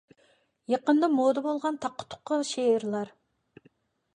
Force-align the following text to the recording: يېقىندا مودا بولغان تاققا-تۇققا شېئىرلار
يېقىندا 0.73 1.09
مودا 1.17 1.43
بولغان 1.49 1.77
تاققا-تۇققا 1.85 2.39
شېئىرلار 2.53 3.13